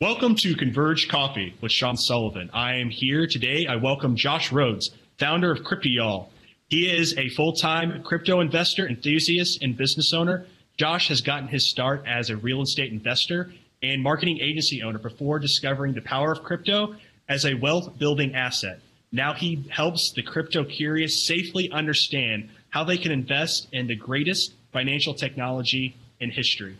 [0.00, 2.50] Welcome to Converge Coffee with Sean Sullivan.
[2.52, 3.66] I am here today.
[3.66, 6.28] I welcome Josh Rhodes, founder of CryptoYall.
[6.68, 10.46] He is a full-time crypto investor, enthusiast, and business owner.
[10.76, 13.52] Josh has gotten his start as a real estate investor
[13.82, 16.94] and marketing agency owner before discovering the power of crypto
[17.28, 18.78] as a wealth building asset.
[19.10, 24.54] Now he helps the crypto curious safely understand how they can invest in the greatest
[24.72, 26.76] financial technology in history.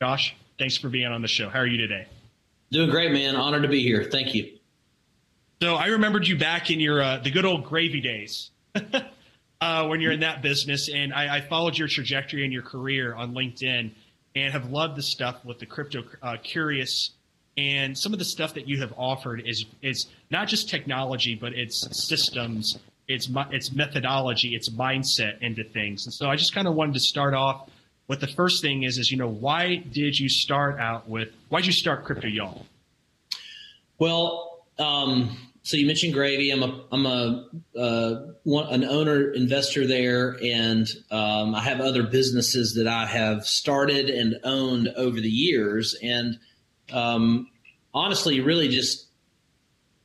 [0.00, 1.48] Josh, thanks for being on the show.
[1.48, 2.06] How are you today?
[2.72, 3.34] Doing great, man.
[3.34, 4.04] Honored to be here.
[4.04, 4.52] Thank you.
[5.60, 8.50] So I remembered you back in your uh, the good old gravy days
[9.60, 13.12] uh, when you're in that business, and I, I, followed your trajectory and your career
[13.14, 13.90] on LinkedIn,
[14.36, 17.10] and have loved the stuff with the crypto uh, curious,
[17.58, 21.52] and some of the stuff that you have offered is is not just technology, but
[21.52, 22.78] it's systems,
[23.08, 26.06] it's it's methodology, it's mindset into things.
[26.06, 27.68] And so I just kind of wanted to start off
[28.10, 31.60] what the first thing is is you know why did you start out with why
[31.60, 32.64] did you start CryptoYall
[34.00, 36.50] well um, so you mentioned gravy.
[36.50, 37.46] I'm a i'm a
[37.78, 43.46] uh, one, an owner investor there and um, i have other businesses that i have
[43.46, 45.96] started and owned over the years.
[46.02, 46.40] And
[46.92, 47.46] um,
[47.94, 49.06] honestly really just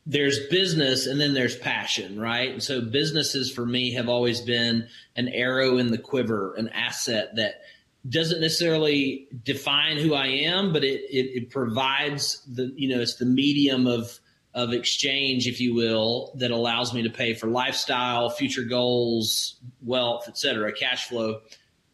[0.06, 2.52] there's business and then there's passion, right?
[2.52, 7.36] And so businesses for me have always been an arrow in the quiver, an asset
[7.38, 7.61] that
[8.08, 13.16] doesn't necessarily define who I am, but it, it, it provides the you know it's
[13.16, 14.20] the medium of
[14.53, 20.30] of exchange, if you will, that allows me to pay for lifestyle, future goals, wealth,
[20.30, 21.42] etc., cash flow.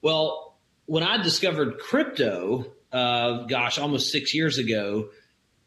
[0.03, 5.09] Well, when I discovered crypto, uh, gosh, almost six years ago,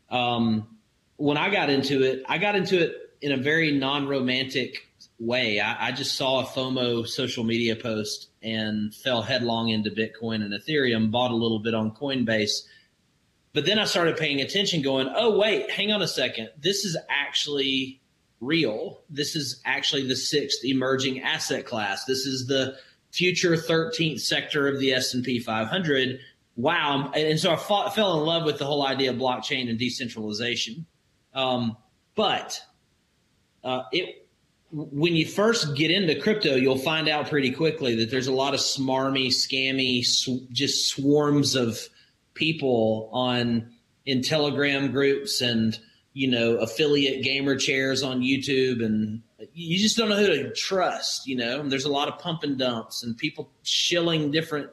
[0.09, 0.69] um,
[1.17, 4.87] when I got into it, I got into it in a very non-romantic
[5.19, 5.61] way.
[5.61, 10.53] I, I, just saw a FOMO social media post and fell headlong into Bitcoin and
[10.53, 12.63] Ethereum, bought a little bit on Coinbase.
[13.53, 16.51] But then I started paying attention, going, oh, wait, hang on a second.
[16.59, 18.01] This is actually
[18.41, 19.03] real.
[19.09, 22.05] This is actually the sixth emerging asset class.
[22.05, 22.77] This is the
[23.13, 26.19] future 13th sector of the S&P 500.
[26.57, 27.13] Wow.
[27.15, 30.87] And so I fought, fell in love with the whole idea of blockchain and decentralization.
[31.33, 31.77] Um,
[32.17, 32.61] but
[33.63, 34.24] uh, it
[34.75, 38.55] when you first get into crypto, you'll find out pretty quickly that there's a lot
[38.55, 41.79] of smarmy, scammy, sw- just swarms of
[42.35, 43.71] people on
[44.05, 45.79] in Telegram groups and
[46.13, 51.29] you know affiliate gamer chairs on YouTube, and you just don't know who to trust.
[51.29, 54.71] You know, and there's a lot of pump and dumps and people shilling different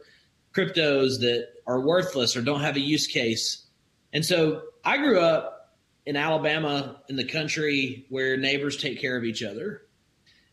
[0.56, 3.66] cryptos that are worthless or don't have a use case.
[4.14, 5.76] And so I grew up
[6.08, 9.84] in Alabama in the country where neighbors take care of each other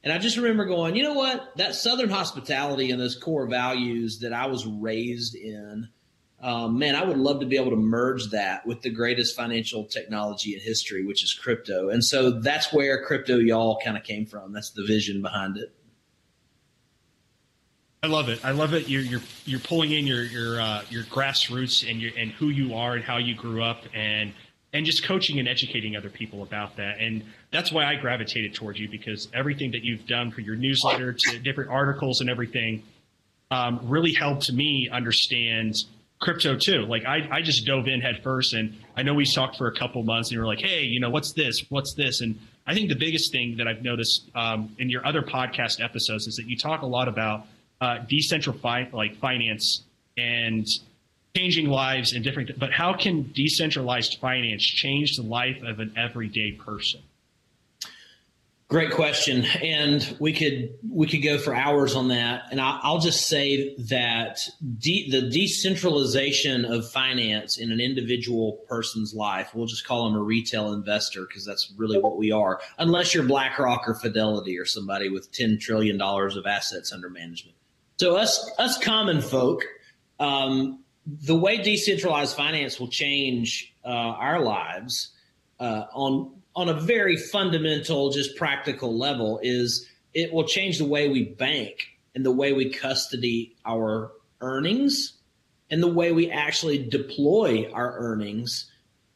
[0.05, 1.57] and I just remember going, you know what?
[1.57, 5.89] That Southern hospitality and those core values that I was raised in,
[6.41, 9.85] um, man, I would love to be able to merge that with the greatest financial
[9.85, 11.89] technology in history, which is crypto.
[11.89, 14.53] And so that's where crypto y'all kind of came from.
[14.53, 15.75] That's the vision behind it.
[18.01, 18.45] I love it.
[18.45, 18.89] I love it.
[18.89, 22.77] You're you're you're pulling in your your uh, your grassroots and your and who you
[22.77, 24.33] are and how you grew up and
[24.73, 26.99] and just coaching and educating other people about that.
[27.01, 31.15] And that's why I gravitated towards you because everything that you've done for your newsletter
[31.15, 32.83] to different articles and everything
[33.51, 35.75] um, really helped me understand
[36.21, 36.83] crypto too.
[36.83, 39.75] Like I, I just dove in head first and I know we talked for a
[39.75, 41.65] couple months and you were like, Hey, you know, what's this?
[41.71, 42.21] What's this?
[42.21, 46.27] And I think the biggest thing that I've noticed um, in your other podcast episodes
[46.27, 47.47] is that you talk a lot about
[47.81, 49.85] uh, decentralized fi- like finance
[50.19, 50.67] and
[51.39, 56.53] changing lives and different but how can decentralized finance change the life of an everyday
[56.53, 57.01] person?
[58.69, 59.47] Great question.
[59.63, 62.49] And we could we could go for hours on that.
[62.51, 64.41] And I, will just say that
[64.79, 70.23] de- the decentralization of finance in an individual person's life we'll just call them a
[70.23, 75.09] retail investor because that's really what we are unless you're blackrock or fidelity or somebody
[75.09, 77.57] with 10 trillion dollars of assets under management.
[77.99, 79.65] So us us common folk
[80.21, 85.11] um, the way decentralized finance will change uh, our lives
[85.59, 91.09] uh, on on a very fundamental, just practical level is it will change the way
[91.09, 94.11] we bank and the way we custody our
[94.41, 95.13] earnings
[95.71, 98.69] and the way we actually deploy our earnings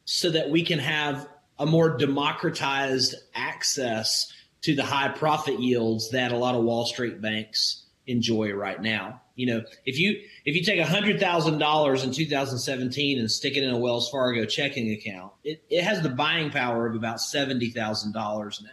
[0.05, 1.29] so that we can have
[1.59, 7.21] a more democratized access to the high profit yields that a lot of Wall Street
[7.21, 9.22] banks enjoy right now.
[9.35, 13.63] You know, if you if you take hundred thousand dollars in 2017 and stick it
[13.63, 17.71] in a Wells Fargo checking account, it, it has the buying power of about seventy
[17.71, 18.71] thousand dollars now.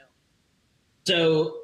[1.05, 1.55] So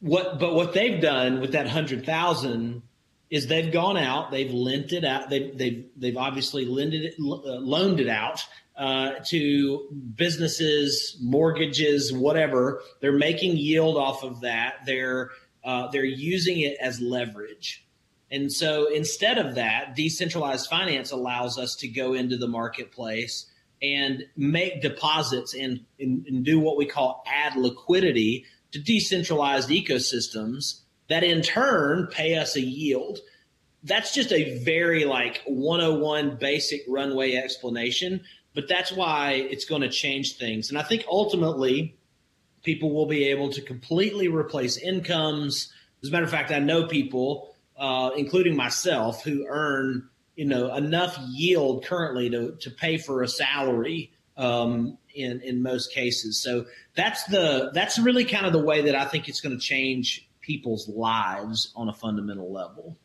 [0.00, 2.82] what but what they've done with that hundred thousand
[3.30, 7.58] is they've gone out, they've lent it out, they've they've they've obviously lended it, uh,
[7.60, 8.44] loaned it out
[8.76, 12.82] uh, to businesses, mortgages, whatever.
[13.00, 14.78] They're making yield off of that.
[14.86, 15.30] They're
[15.64, 17.83] uh, they're using it as leverage.
[18.34, 23.46] And so instead of that, decentralized finance allows us to go into the marketplace
[23.80, 30.80] and make deposits and, and, and do what we call add liquidity to decentralized ecosystems
[31.08, 33.20] that in turn pay us a yield.
[33.84, 38.22] That's just a very like 101 basic runway explanation,
[38.52, 40.70] but that's why it's going to change things.
[40.70, 41.96] And I think ultimately
[42.64, 45.72] people will be able to completely replace incomes.
[46.02, 50.74] As a matter of fact, I know people, uh, including myself, who earn you know
[50.74, 56.42] enough yield currently to to pay for a salary um, in in most cases.
[56.42, 59.64] So that's the that's really kind of the way that I think it's going to
[59.64, 62.96] change people's lives on a fundamental level.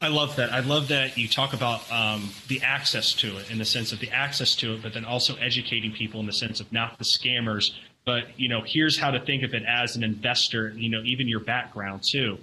[0.00, 0.52] I love that.
[0.52, 3.98] I love that you talk about um, the access to it in the sense of
[3.98, 7.04] the access to it, but then also educating people in the sense of not the
[7.04, 7.72] scammers,
[8.04, 10.70] but you know, here's how to think of it as an investor.
[10.76, 12.38] You know, even your background too.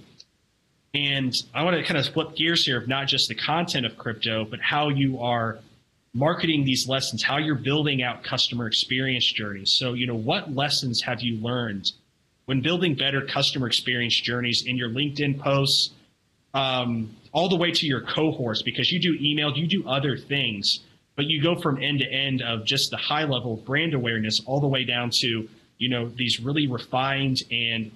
[0.94, 3.98] And I want to kind of flip gears here of not just the content of
[3.98, 5.60] crypto, but how you are
[6.14, 9.74] marketing these lessons, how you're building out customer experience journeys.
[9.74, 11.92] So, you know, what lessons have you learned
[12.46, 15.92] when building better customer experience journeys in your LinkedIn posts,
[16.54, 18.62] um, all the way to your cohorts?
[18.62, 20.82] Because you do email, you do other things,
[21.16, 24.60] but you go from end to end of just the high level brand awareness all
[24.60, 25.50] the way down to,
[25.80, 27.90] you know, these really refined and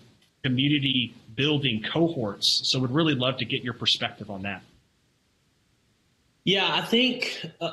[0.44, 2.64] community building cohorts.
[2.66, 4.62] So, would really love to get your perspective on that.
[6.44, 7.72] Yeah, I think uh,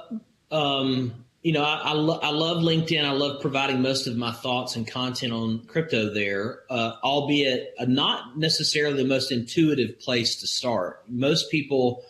[0.53, 3.05] um, you know, I, I, lo- I, love LinkedIn.
[3.05, 8.39] I love providing most of my thoughts and content on crypto there, uh, albeit not
[8.39, 11.03] necessarily the most intuitive place to start.
[11.07, 12.03] Most people,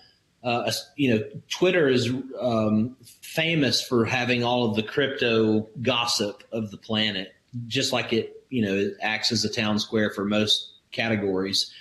[0.45, 6.71] uh, you know, Twitter is um, famous for having all of the crypto gossip of
[6.71, 7.35] the planet,
[7.67, 11.73] just like it, you know, acts as a town square for most categories.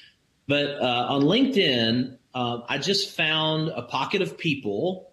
[0.47, 5.11] But uh, on LinkedIn, uh, I just found a pocket of people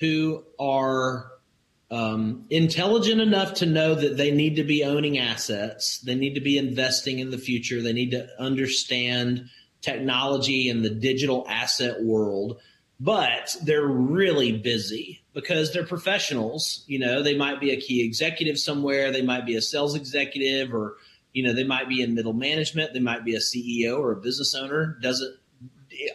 [0.00, 1.30] who are
[1.90, 6.40] um, intelligent enough to know that they need to be owning assets, they need to
[6.40, 9.50] be investing in the future, they need to understand
[9.82, 12.58] technology and the digital asset world,
[12.98, 16.84] but they're really busy because they're professionals.
[16.86, 20.72] You know, they might be a key executive somewhere, they might be a sales executive,
[20.72, 20.96] or
[21.32, 24.16] you know, they might be in middle management, they might be a CEO or a
[24.16, 24.98] business owner.
[25.00, 25.36] Doesn't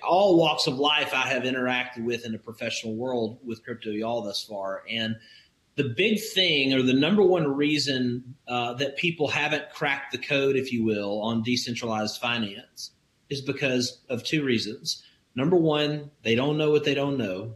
[0.04, 4.24] all walks of life I have interacted with in the professional world with crypto y'all
[4.24, 4.84] thus far.
[4.90, 5.18] And
[5.75, 10.56] the big thing or the number one reason uh, that people haven't cracked the code,
[10.56, 12.92] if you will, on decentralized finance
[13.30, 15.04] is because of two reasons.
[15.36, 17.56] Number one, they don't know what they don't know.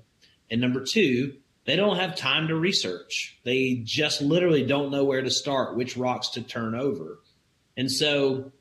[0.52, 3.40] And number two, they don't have time to research.
[3.44, 7.20] They just literally don't know where to start, which rocks to turn over.
[7.78, 8.52] And so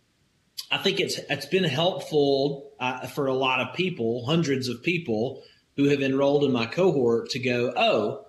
[0.71, 5.43] I think it's it's been helpful uh, for a lot of people, hundreds of people
[5.77, 8.27] who have enrolled in my cohort to go, oh,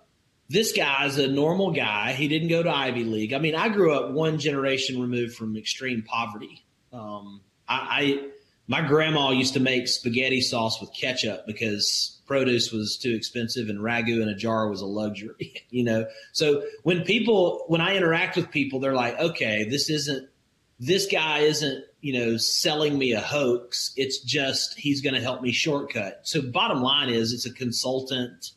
[0.50, 2.14] this guy's a normal guy.
[2.14, 3.34] He didn't go to Ivy League.
[3.34, 6.66] I mean, I grew up one generation removed from extreme poverty.
[6.92, 8.28] Um, I, I
[8.68, 13.80] my grandma used to make spaghetti sauce with ketchup because produce was too expensive and
[13.80, 16.06] ragu in a jar was a luxury, you know.
[16.32, 20.30] So when people when I interact with people, they're like, okay, this isn't
[20.82, 23.94] this guy isn't you know selling me a hoax.
[23.96, 26.22] It's just he's going to help me shortcut.
[26.24, 28.52] So bottom line is it's a consultant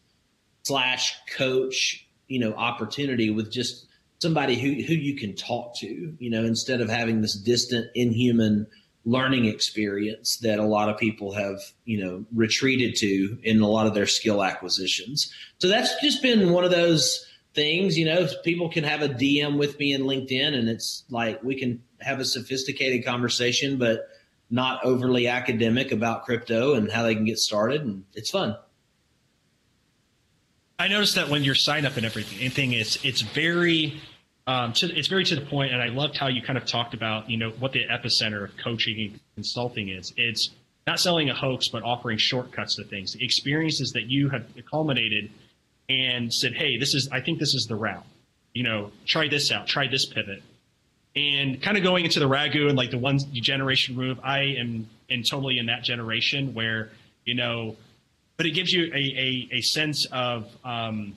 [0.62, 3.86] slash coach you know opportunity with just
[4.20, 8.66] somebody who who you can talk to you know instead of having this distant inhuman
[9.04, 13.86] learning experience that a lot of people have you know retreated to in a lot
[13.86, 15.30] of their skill acquisitions.
[15.58, 19.56] So that's just been one of those things you know people can have a dm
[19.58, 24.08] with me in linkedin and it's like we can have a sophisticated conversation, but
[24.50, 27.82] not overly academic about crypto and how they can get started.
[27.82, 28.56] And it's fun.
[30.78, 34.00] I noticed that when your sign up and everything, it's it's very
[34.46, 36.94] um, to, it's very to the point, and I loved how you kind of talked
[36.94, 40.12] about you know what the epicenter of coaching and consulting is.
[40.16, 40.50] It's
[40.86, 45.30] not selling a hoax, but offering shortcuts to things, experiences that you have culminated
[45.88, 48.04] and said, hey, this is I think this is the route.
[48.52, 50.42] You know, try this out, try this pivot,
[51.16, 54.88] and kind of going into the ragu and like the one generation move i am
[55.08, 56.90] in totally in that generation where
[57.24, 57.76] you know
[58.36, 61.14] but it gives you a, a, a sense of um,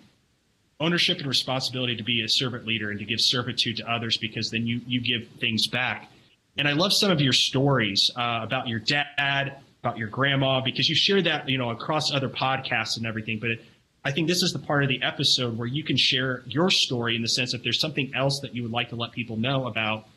[0.79, 4.51] ownership and responsibility to be a servant leader and to give servitude to others because
[4.51, 6.11] then you you give things back
[6.57, 10.89] and i love some of your stories uh, about your dad about your grandma because
[10.89, 13.39] you share that you know across other podcasts and everything.
[13.39, 13.65] But it,
[14.03, 17.15] I think this is the part of the episode where you can share your story
[17.15, 19.67] in the sense if there's something else that you would like to let people know
[19.67, 20.07] about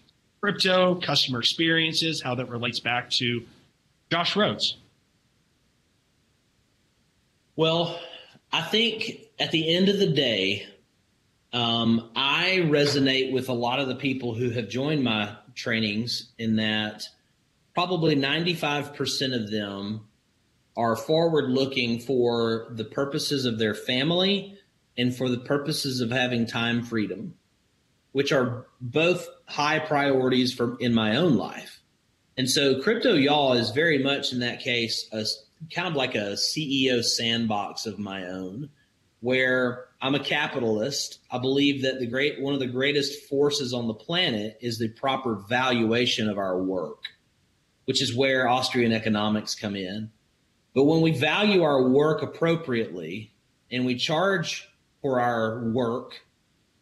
[0.41, 3.43] crypto, customer experiences, how that relates back to
[4.11, 4.77] Josh Rhodes.
[7.57, 8.01] Well,
[8.53, 10.67] I think at the end of the day,
[11.53, 16.57] um, I resonate with a lot of the people who have joined my trainings in
[16.57, 17.03] that
[17.75, 20.07] probably 95% of them
[20.81, 24.59] are forward looking for the purposes of their family
[24.97, 27.35] and for the purposes of having time freedom,
[28.13, 31.81] which are both high priorities for in my own life.
[32.37, 35.25] And so crypto y'all is very much in that case a
[35.75, 38.71] kind of like a CEO sandbox of my own
[39.21, 41.19] where I'm a capitalist.
[41.31, 44.89] I believe that the great one of the greatest forces on the planet is the
[44.89, 47.05] proper valuation of our work,
[47.85, 50.11] which is where Austrian economics come in.
[50.75, 53.33] But when we value our work appropriately
[53.71, 54.69] and we charge
[55.03, 56.21] for our work,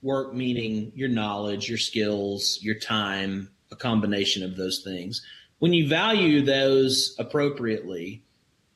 [0.02, 5.22] work meaning your knowledge, your skills, your time, a combination of those things.
[5.58, 8.24] When you value those appropriately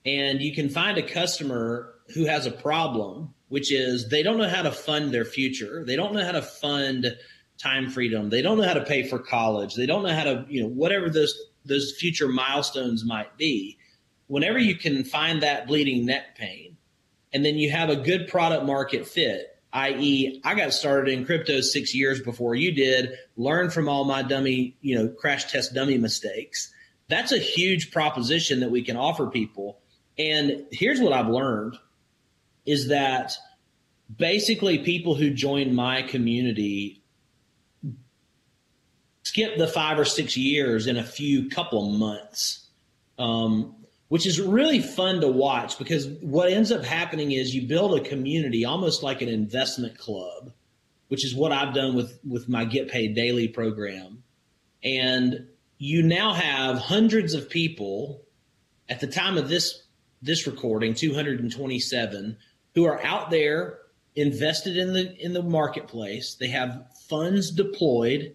[0.04, 4.48] and you can find a customer who has a problem which is they don't know
[4.48, 5.84] how to fund their future.
[5.84, 7.14] They don't know how to fund
[7.58, 8.30] time freedom.
[8.30, 9.74] They don't know how to pay for college.
[9.74, 13.76] They don't know how to, you know, whatever those those future milestones might be.
[14.32, 16.78] Whenever you can find that bleeding neck pain,
[17.34, 21.60] and then you have a good product market fit, i.e., I got started in crypto
[21.60, 25.98] six years before you did, learn from all my dummy, you know, crash test dummy
[25.98, 26.72] mistakes.
[27.08, 29.80] That's a huge proposition that we can offer people.
[30.16, 31.76] And here's what I've learned
[32.64, 33.34] is that
[34.16, 37.02] basically people who join my community
[39.24, 42.66] skip the five or six years in a few couple months,
[43.18, 43.76] um,
[44.12, 48.06] which is really fun to watch because what ends up happening is you build a
[48.06, 50.52] community almost like an investment club,
[51.08, 54.22] which is what I've done with with my Get Paid Daily program,
[54.84, 55.46] and
[55.78, 58.20] you now have hundreds of people
[58.86, 59.82] at the time of this
[60.20, 62.36] this recording 227
[62.74, 63.78] who are out there
[64.14, 66.34] invested in the in the marketplace.
[66.38, 68.34] They have funds deployed.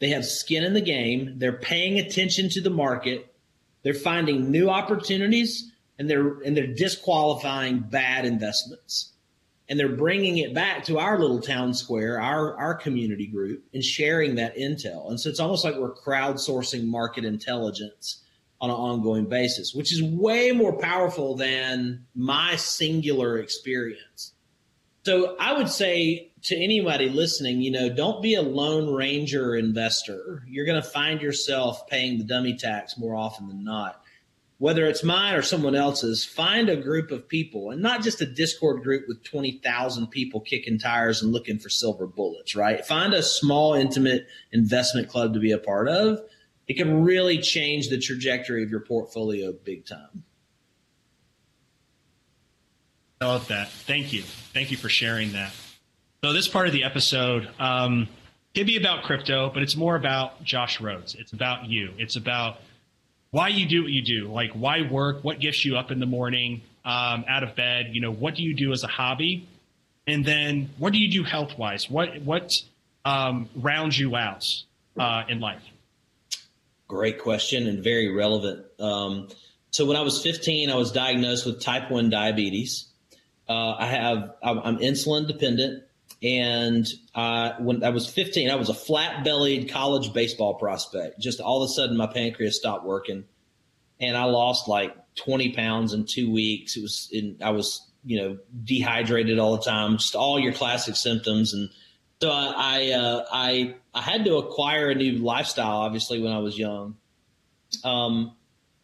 [0.00, 1.38] They have skin in the game.
[1.38, 3.32] They're paying attention to the market.
[3.84, 9.12] They're finding new opportunities and they're and they're disqualifying bad investments.
[9.66, 13.84] And they're bringing it back to our little town square, our our community group and
[13.84, 15.08] sharing that intel.
[15.08, 18.22] And so it's almost like we're crowdsourcing market intelligence
[18.60, 24.32] on an ongoing basis, which is way more powerful than my singular experience.
[25.04, 30.44] So I would say to anybody listening, you know, don't be a lone ranger investor.
[30.46, 34.00] You're going to find yourself paying the dummy tax more often than not.
[34.58, 38.26] Whether it's mine or someone else's, find a group of people and not just a
[38.26, 42.84] Discord group with 20,000 people kicking tires and looking for silver bullets, right?
[42.86, 46.20] Find a small, intimate investment club to be a part of
[46.66, 50.24] it can really change the trajectory of your portfolio big time.
[53.20, 53.70] I love that.
[53.70, 54.22] Thank you.
[54.22, 55.52] Thank you for sharing that.
[56.24, 58.08] So this part of the episode um,
[58.54, 61.14] could be about crypto, but it's more about Josh Rhodes.
[61.14, 61.92] It's about you.
[61.98, 62.62] It's about
[63.30, 64.32] why you do what you do.
[64.32, 65.22] Like why work?
[65.22, 67.90] What gets you up in the morning, um, out of bed?
[67.92, 69.46] You know, what do you do as a hobby?
[70.06, 71.90] And then what do you do health wise?
[71.90, 72.50] What what
[73.04, 74.46] um, rounds you out
[74.98, 75.60] uh, in life?
[76.88, 78.64] Great question and very relevant.
[78.80, 79.28] Um,
[79.72, 82.86] so when I was 15, I was diagnosed with type 1 diabetes.
[83.46, 85.84] Uh, I have I'm insulin dependent,
[86.24, 91.20] and uh, when I was 15, I was a flat bellied college baseball prospect.
[91.20, 93.24] Just all of a sudden, my pancreas stopped working,
[94.00, 96.76] and I lost like 20 pounds in two weeks.
[96.76, 100.96] It was in, I was you know dehydrated all the time, just all your classic
[100.96, 101.68] symptoms and
[102.24, 106.38] so I I, uh, I, I had to acquire a new lifestyle, obviously, when I
[106.38, 106.96] was young.
[107.82, 108.34] Um,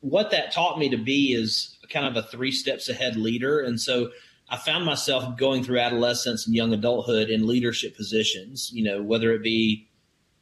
[0.01, 3.81] what that taught me to be is kind of a three steps ahead leader, and
[3.81, 4.11] so
[4.51, 8.71] I found myself going through adolescence and young adulthood in leadership positions.
[8.73, 9.89] You know, whether it be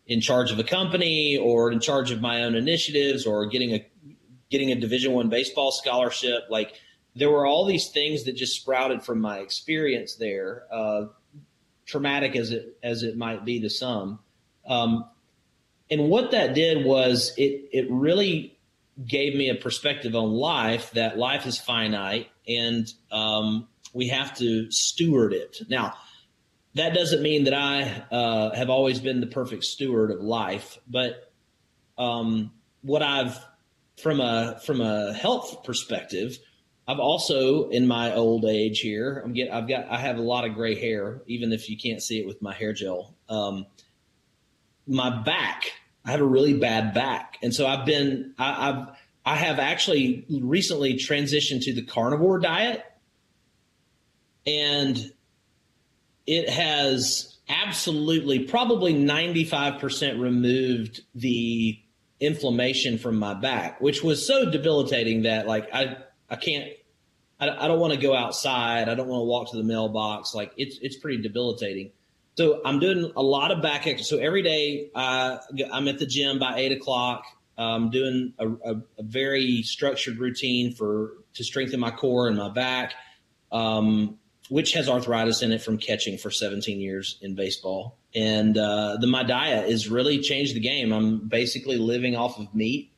[0.06, 3.86] in charge of a company or in charge of my own initiatives or getting a
[4.50, 6.72] getting a Division One baseball scholarship, like
[7.14, 10.64] there were all these things that just sprouted from my experience there.
[10.72, 11.06] Uh,
[11.84, 14.20] traumatic as it as it might be to some.
[14.66, 15.04] Um,
[15.90, 18.58] and what that did was it it really
[19.06, 24.70] gave me a perspective on life that life is finite and um, we have to
[24.70, 25.58] steward it.
[25.68, 25.94] Now,
[26.74, 31.32] that doesn't mean that I uh, have always been the perfect steward of life, but
[31.96, 32.52] um,
[32.82, 33.38] what I've
[34.00, 36.38] from a from a health perspective,
[36.86, 40.44] I've also in my old age here, I'm get I've got I have a lot
[40.44, 43.14] of gray hair, even if you can't see it with my hair gel.
[43.28, 43.66] Um,
[44.86, 45.72] my back,
[46.04, 48.88] I have a really bad back, and so I've been I, I've
[49.28, 52.82] I have actually recently transitioned to the carnivore diet,
[54.46, 55.12] and
[56.26, 61.78] it has absolutely probably 95% removed the
[62.18, 65.98] inflammation from my back, which was so debilitating that like I
[66.30, 66.70] I can't
[67.38, 68.88] I, I don't want to go outside.
[68.88, 70.34] I don't want to walk to the mailbox.
[70.34, 71.90] Like it's it's pretty debilitating.
[72.38, 74.08] So I'm doing a lot of back exercise.
[74.08, 75.36] So every day uh,
[75.70, 77.24] I'm at the gym by eight o'clock.
[77.62, 82.48] I'm doing a, a, a, very structured routine for to strengthen my core and my
[82.48, 82.94] back,
[83.50, 88.96] um, which has arthritis in it from catching for 17 years in baseball and uh,
[89.00, 90.92] the my diet has really changed the game.
[90.92, 92.92] I'm basically living off of meat,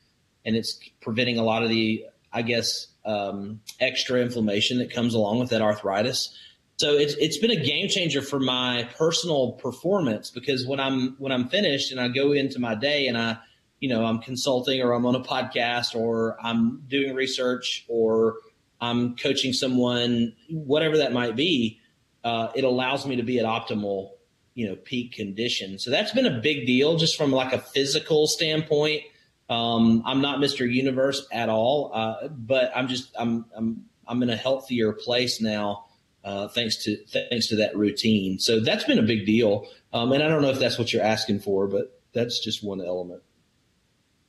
[0.45, 5.41] and it's preventing a lot of the, I guess, um, extra inflammation that comes along
[5.41, 6.37] with that arthritis.
[6.77, 11.33] So it's it's been a game changer for my personal performance because when I'm when
[11.33, 13.39] I'm finished and I go into my day and I,
[13.81, 18.37] you know, I'm consulting or I'm on a podcast or I'm doing research or
[18.81, 21.81] I'm coaching someone, whatever that might be,
[22.23, 24.11] uh, it allows me to be at optimal
[24.55, 25.79] you know peak condition.
[25.79, 29.03] So that's been a big deal just from like a physical standpoint.
[29.49, 30.71] Um, I'm not Mr.
[30.71, 35.87] Universe at all, uh, but I'm just I'm I'm I'm in a healthier place now.
[36.23, 36.97] Uh, thanks to
[37.31, 38.39] thanks to that routine.
[38.39, 39.67] So that's been a big deal.
[39.93, 42.81] Um, and I don't know if that's what you're asking for, but that's just one
[42.81, 43.23] element.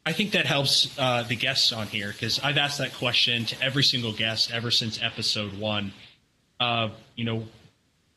[0.05, 3.61] I think that helps uh, the guests on here because I've asked that question to
[3.61, 5.93] every single guest ever since episode one.
[6.59, 7.43] Uh, you know,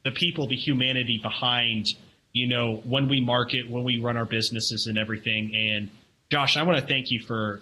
[0.03, 1.89] the people, the humanity behind,
[2.33, 5.55] you know, when we market, when we run our businesses and everything.
[5.55, 5.91] And
[6.31, 7.61] Josh, I want to thank you for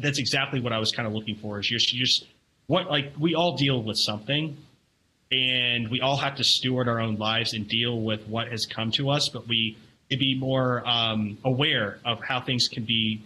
[0.00, 1.58] that's exactly what I was kind of looking for.
[1.58, 2.26] Is just just
[2.68, 4.56] what like we all deal with something,
[5.32, 8.92] and we all have to steward our own lives and deal with what has come
[8.92, 9.76] to us, but we
[10.10, 13.22] to be more um, aware of how things can be.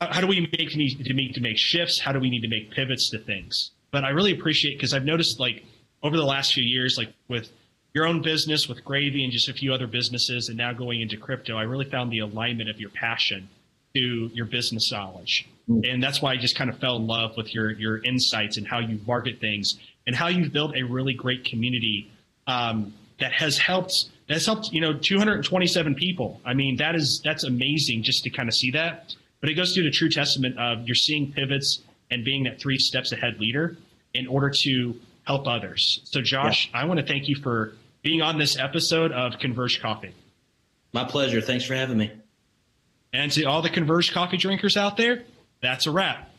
[0.00, 1.98] How do we make need to make to make shifts?
[1.98, 3.72] How do we need to make pivots to things?
[3.90, 5.64] But I really appreciate because I've noticed like
[6.02, 7.50] over the last few years, like with
[7.92, 11.16] your own business with Gravy and just a few other businesses, and now going into
[11.16, 13.48] crypto, I really found the alignment of your passion
[13.94, 15.48] to your business knowledge.
[15.68, 15.92] Mm.
[15.92, 18.66] And that's why I just kind of fell in love with your your insights and
[18.66, 22.10] how you market things and how you've built a really great community
[22.46, 26.40] um, that has helped that's helped you know 227 people.
[26.44, 29.14] I mean that is that's amazing just to kind of see that.
[29.40, 32.78] But it goes through the true testament of you're seeing pivots and being that three
[32.78, 33.76] steps ahead leader
[34.14, 36.00] in order to help others.
[36.04, 36.80] So Josh, yeah.
[36.80, 37.72] I want to thank you for
[38.02, 40.14] being on this episode of Converge Coffee.
[40.92, 41.40] My pleasure.
[41.40, 42.10] Thanks for having me.
[43.12, 45.24] And to all the Converge coffee drinkers out there,
[45.60, 46.29] that's a wrap.